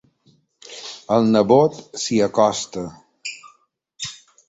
El 1.17 1.29
nebot 1.35 1.79
s'hi 2.05 2.19
acosta. 2.31 2.89